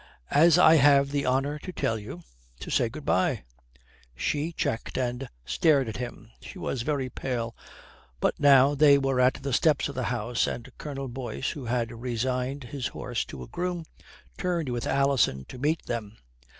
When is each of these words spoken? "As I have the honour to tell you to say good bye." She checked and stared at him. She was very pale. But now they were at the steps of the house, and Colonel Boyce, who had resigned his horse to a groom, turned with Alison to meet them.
"As 0.31 0.57
I 0.57 0.77
have 0.77 1.11
the 1.11 1.27
honour 1.27 1.59
to 1.59 1.71
tell 1.71 1.99
you 1.99 2.23
to 2.59 2.71
say 2.71 2.89
good 2.89 3.05
bye." 3.05 3.43
She 4.15 4.51
checked 4.51 4.97
and 4.97 5.29
stared 5.45 5.87
at 5.87 5.97
him. 5.97 6.31
She 6.41 6.57
was 6.57 6.81
very 6.81 7.07
pale. 7.07 7.55
But 8.19 8.39
now 8.39 8.73
they 8.73 8.97
were 8.97 9.19
at 9.19 9.35
the 9.43 9.53
steps 9.53 9.89
of 9.89 9.93
the 9.93 10.05
house, 10.05 10.47
and 10.47 10.71
Colonel 10.79 11.07
Boyce, 11.07 11.51
who 11.51 11.65
had 11.65 11.91
resigned 11.91 12.63
his 12.63 12.87
horse 12.87 13.23
to 13.25 13.43
a 13.43 13.47
groom, 13.47 13.85
turned 14.39 14.69
with 14.69 14.87
Alison 14.87 15.45
to 15.49 15.59
meet 15.59 15.85
them. 15.85 16.17